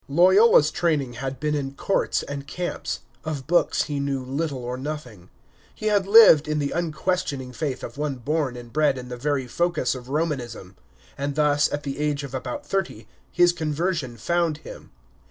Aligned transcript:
Loyola's 0.09 0.71
training 0.71 1.13
had 1.13 1.39
been 1.39 1.53
in 1.53 1.75
courts 1.75 2.23
and 2.23 2.47
camps: 2.47 3.01
of 3.23 3.45
books 3.45 3.83
he 3.83 3.99
knew 3.99 4.23
little 4.25 4.63
or 4.65 4.75
nothing. 4.75 5.29
He 5.75 5.85
had 5.89 6.07
lived 6.07 6.47
in 6.47 6.57
the 6.57 6.71
unquestioning 6.71 7.53
faith 7.53 7.83
of 7.83 7.99
one 7.99 8.15
born 8.15 8.57
and 8.57 8.73
bred 8.73 8.97
in 8.97 9.09
the 9.09 9.15
very 9.17 9.45
focus 9.45 9.93
of 9.93 10.09
Romanism; 10.09 10.75
and 11.19 11.35
thus, 11.35 11.71
at 11.71 11.83
the 11.83 11.99
age 11.99 12.23
of 12.23 12.33
about 12.33 12.65
thirty, 12.65 13.07
his 13.31 13.53
conversion 13.53 14.17
found 14.17 14.57
him. 14.65 14.89